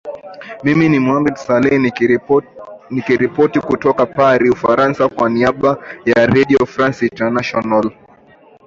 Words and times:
mimi 0.63 0.85
ni 0.89 0.99
mohamed 1.05 1.35
saleh 1.37 1.75
nikiripoti 2.89 3.59
kutoka 3.59 4.05
paris 4.05 4.51
ufaransa 4.51 5.09
kwa 5.09 5.29
niamba 5.29 5.77
ya 6.05 6.25
redio 6.25 6.65
france 6.65 7.05
international 7.05 7.91